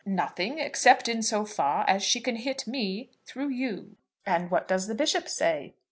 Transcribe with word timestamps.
"Nothing, 0.03 0.57
except 0.57 1.07
in 1.07 1.21
so 1.21 1.45
far 1.45 1.85
as 1.87 2.01
she 2.01 2.21
can 2.21 2.37
hit 2.37 2.65
me 2.65 3.11
through 3.27 3.49
you." 3.49 3.97
"And 4.25 4.49
what 4.49 4.67
does 4.67 4.87
the 4.87 4.95
Bishop 4.95 5.29
say?" 5.29 5.75